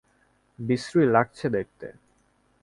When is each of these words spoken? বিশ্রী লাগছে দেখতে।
বিশ্রী 0.59 1.03
লাগছে 1.05 1.47
দেখতে। 1.49 1.87